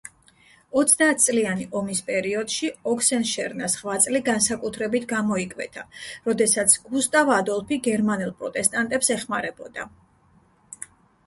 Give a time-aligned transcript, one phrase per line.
[0.79, 5.85] ოცდაათწლიანი ომის პერიოდში ოქსენშერნას ღვაწლი განსაკუთრებით გამოიკვეთა,
[6.31, 9.89] როდესაც გუსტავ ადოლფი გერმანელ პროტესტანტებს ეხმარებოდა.